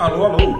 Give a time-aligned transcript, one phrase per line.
[0.00, 0.52] Alô, alô,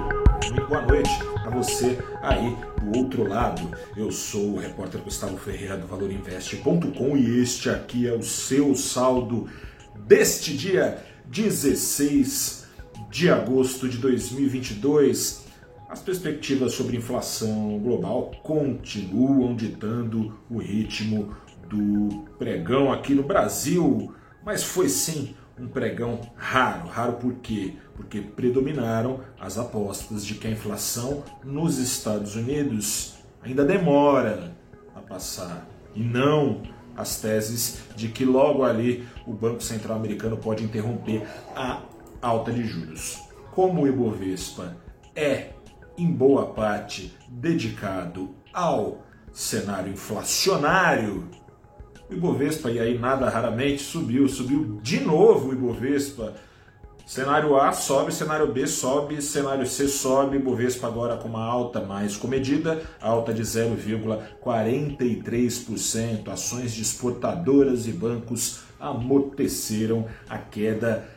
[0.45, 1.09] muito boa noite
[1.47, 3.75] a você aí do outro lado.
[3.97, 9.49] Eu sou o repórter Gustavo Ferreira do ValorInvest.com e este aqui é o seu saldo
[10.07, 12.67] deste dia 16
[13.11, 15.47] de agosto de 2022.
[15.89, 21.35] As perspectivas sobre inflação global continuam ditando o ritmo
[21.67, 24.15] do pregão aqui no Brasil,
[24.45, 26.89] mas foi sim um pregão raro.
[26.89, 27.75] Raro por quê?
[27.95, 34.57] Porque predominaram as apostas de que a inflação nos Estados Unidos ainda demora
[34.95, 36.63] a passar e não
[36.97, 41.83] as teses de que logo ali o Banco Central americano pode interromper a
[42.21, 43.19] alta de juros.
[43.53, 44.77] Como o Ibovespa
[45.15, 45.51] é,
[45.97, 49.03] em boa parte, dedicado ao
[49.33, 51.29] cenário inflacionário,
[52.11, 56.33] o Ibovespa, e aí nada raramente, subiu, subiu de novo o Ibovespa.
[57.07, 62.17] Cenário A sobe, cenário B sobe, cenário C sobe, Ibovespa agora com uma alta mais
[62.17, 66.29] comedida, alta de 0,43%.
[66.29, 71.09] Ações de exportadoras e bancos amorteceram a queda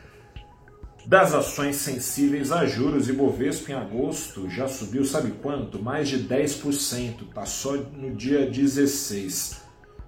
[1.06, 3.10] das ações sensíveis a juros.
[3.10, 5.80] Ibovespa em agosto já subiu, sabe quanto?
[5.82, 9.63] Mais de 10%, tá só no dia 16.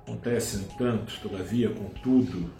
[0.05, 2.51] Acontece, no entanto, todavia, contudo,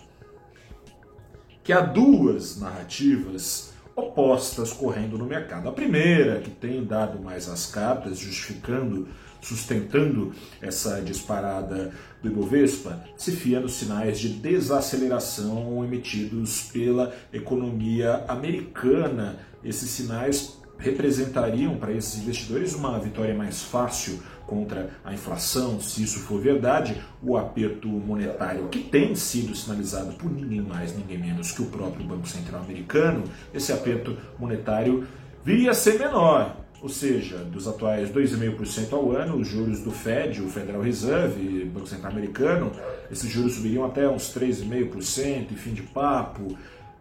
[1.64, 5.70] que há duas narrativas opostas correndo no mercado.
[5.70, 9.08] A primeira, que tem dado mais as cartas, justificando,
[9.40, 19.40] sustentando essa disparada do Ibovespa, se fia nos sinais de desaceleração emitidos pela economia americana.
[19.64, 26.20] Esses sinais representariam para esses investidores uma vitória mais fácil contra a inflação, se isso
[26.20, 31.62] for verdade, o aperto monetário que tem sido sinalizado por ninguém mais, ninguém menos que
[31.62, 35.08] o próprio Banco Central americano, esse aperto monetário
[35.44, 36.58] viria a ser menor.
[36.82, 41.88] Ou seja, dos atuais 2,5% ao ano, os juros do Fed, o Federal Reserve, Banco
[41.88, 42.72] Central Americano,
[43.12, 46.56] esses juros subiriam até uns 3,5%, e fim de papo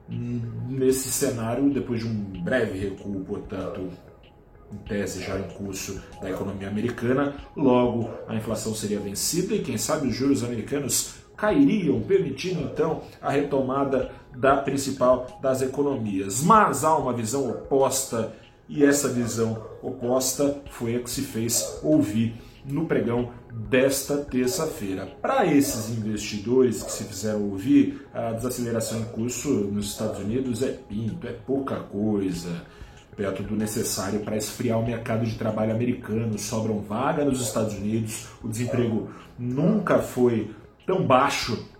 [0.08, 3.88] nesse cenário, depois de um breve recuo, portanto,
[4.72, 9.78] em tese já em curso da economia americana, logo a inflação seria vencida e quem
[9.78, 16.42] sabe os juros americanos cairiam, permitindo então a retomada da principal das economias.
[16.42, 18.32] Mas há uma visão oposta
[18.68, 25.06] e essa visão oposta foi a que se fez ouvir no pregão desta terça-feira.
[25.20, 30.70] Para esses investidores que se fizeram ouvir, a desaceleração em curso nos Estados Unidos é
[30.70, 32.64] pinto, é pouca coisa,
[33.16, 36.38] perto do necessário para esfriar o mercado de trabalho americano.
[36.38, 40.50] Sobram vagas nos Estados Unidos, o desemprego nunca foi
[40.86, 41.74] tão baixo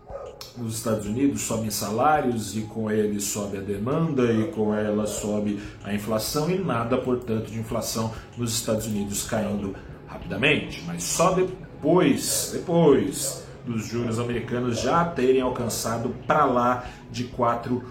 [0.56, 5.60] nos Estados Unidos sobem salários e com ele sobe a demanda e com ela sobe
[5.82, 9.74] a inflação e nada, portanto, de inflação nos Estados Unidos caindo
[10.14, 17.82] rapidamente, mas só depois, depois dos juros americanos já terem alcançado para lá de 4%.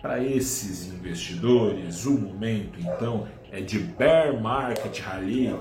[0.00, 5.54] Para esses investidores, o momento então é de bear market rally.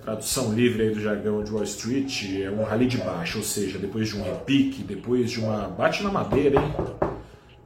[0.00, 3.78] Tradução livre aí do jargão de Wall Street é um rally de baixo, ou seja,
[3.78, 6.74] depois de um repique, depois de uma bate na madeira, hein?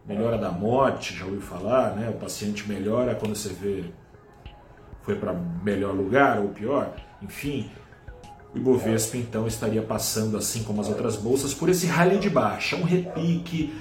[0.07, 2.09] Melhora da morte, já ouviu falar, né?
[2.09, 3.85] O paciente melhora quando você vê
[5.09, 5.33] foi para
[5.65, 7.71] melhor lugar ou pior, enfim,
[8.55, 12.77] o Ibovespa então estaria passando, assim como as outras bolsas, por esse rally de baixa,
[12.77, 13.75] um repique,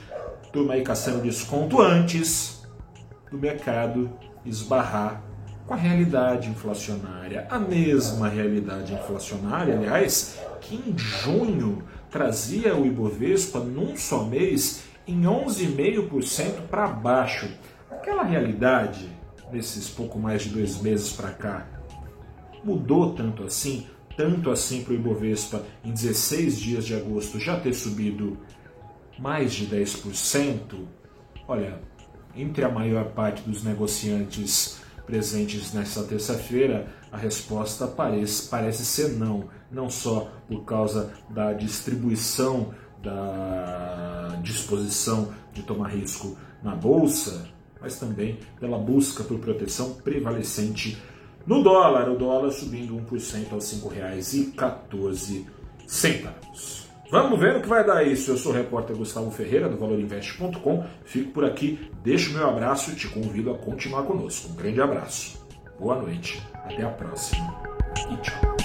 [0.53, 2.65] turma aí caçando desconto antes
[3.29, 4.09] do mercado
[4.45, 5.21] esbarrar
[5.65, 13.59] com a realidade inflacionária, a mesma realidade inflacionária, aliás, que em junho trazia o Ibovespa
[13.59, 17.49] num só mês em 11,5% para baixo.
[17.91, 19.16] Aquela realidade
[19.51, 21.67] nesses pouco mais de dois meses para cá,
[22.63, 27.73] mudou tanto assim, tanto assim para o Ibovespa em 16 dias de agosto já ter
[27.73, 28.37] subido
[29.19, 30.85] mais de 10%?
[31.47, 31.79] Olha,
[32.35, 39.49] entre a maior parte dos negociantes presentes nesta terça-feira, a resposta parece, parece ser não.
[39.71, 47.47] Não só por causa da distribuição da disposição de tomar risco na bolsa,
[47.87, 51.01] mas também pela busca por proteção prevalecente
[51.45, 52.09] no dólar.
[52.09, 55.45] O dólar subindo 1% aos R$ 5,14.
[57.09, 58.31] Vamos ver o que vai dar isso.
[58.31, 60.83] Eu sou o repórter Gustavo Ferreira, do ValorInvest.com.
[61.05, 64.49] Fico por aqui, deixo meu abraço e te convido a continuar conosco.
[64.51, 65.47] Um grande abraço,
[65.79, 67.63] boa noite, até a próxima
[68.11, 68.56] e tchau.